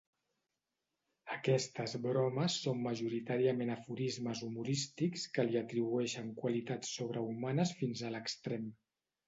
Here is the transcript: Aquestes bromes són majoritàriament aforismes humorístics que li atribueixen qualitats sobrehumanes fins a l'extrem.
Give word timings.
Aquestes 1.35 1.93
bromes 2.05 2.55
són 2.63 2.81
majoritàriament 2.87 3.73
aforismes 3.75 4.43
humorístics 4.49 5.29
que 5.37 5.47
li 5.51 5.63
atribueixen 5.63 6.35
qualitats 6.43 6.99
sobrehumanes 7.01 7.79
fins 7.85 8.07
a 8.11 8.15
l'extrem. 8.17 8.69